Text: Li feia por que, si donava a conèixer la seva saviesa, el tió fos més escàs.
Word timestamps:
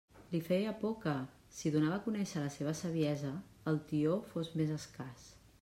Li 0.35 0.39
feia 0.45 0.71
por 0.83 0.95
que, 1.03 1.13
si 1.57 1.73
donava 1.75 1.99
a 1.99 2.03
conèixer 2.07 2.43
la 2.45 2.49
seva 2.57 2.75
saviesa, 2.81 3.37
el 3.73 3.81
tió 3.93 4.21
fos 4.35 4.55
més 4.61 4.77
escàs. 4.83 5.33